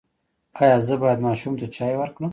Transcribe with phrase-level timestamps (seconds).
[0.61, 2.25] ایا زه باید ماشوم ته چای ورکړم؟